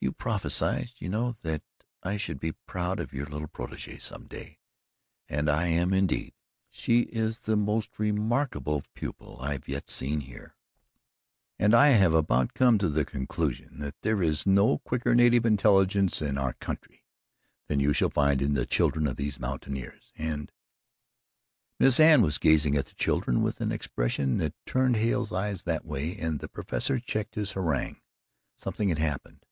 "You 0.00 0.12
prophesied, 0.12 0.90
you 0.98 1.08
know, 1.08 1.34
that 1.40 1.62
I 2.02 2.18
should 2.18 2.38
be 2.38 2.52
proud 2.52 3.00
of 3.00 3.14
your 3.14 3.24
little 3.24 3.48
protege 3.48 3.96
some 4.00 4.26
day, 4.26 4.58
and 5.30 5.48
I 5.48 5.68
am 5.68 5.94
indeed. 5.94 6.34
She 6.68 7.04
is 7.04 7.38
the 7.40 7.56
most 7.56 7.98
remarkable 7.98 8.82
pupil 8.92 9.38
I've 9.40 9.66
yet 9.66 9.88
seen 9.88 10.20
here, 10.20 10.56
and 11.58 11.72
I 11.74 11.86
have 11.88 12.12
about 12.12 12.52
come 12.52 12.76
to 12.78 12.90
the 12.90 13.06
conclusion 13.06 13.78
that 13.78 13.94
there 14.02 14.22
is 14.22 14.44
no 14.44 14.76
quicker 14.76 15.14
native 15.14 15.46
intelligence 15.46 16.20
in 16.20 16.36
our 16.36 16.52
country 16.52 17.06
than 17.68 17.80
you 17.80 17.94
shall 17.94 18.10
find 18.10 18.42
in 18.42 18.52
the 18.52 18.66
children 18.66 19.06
of 19.06 19.16
these 19.16 19.40
mountaineers 19.40 20.12
and" 20.18 20.52
Miss 21.80 21.98
Anne 21.98 22.20
was 22.20 22.36
gazing 22.36 22.76
at 22.76 22.84
the 22.84 22.94
children 22.94 23.40
with 23.40 23.58
an 23.62 23.72
expression 23.72 24.36
that 24.36 24.52
turned 24.66 24.96
Hale's 24.96 25.32
eyes 25.32 25.62
that 25.62 25.86
way, 25.86 26.14
and 26.14 26.40
the 26.40 26.48
Professor 26.48 26.98
checked 27.00 27.36
his 27.36 27.52
harangue. 27.52 28.02
Something 28.54 28.90
had 28.90 28.98
happened. 28.98 29.46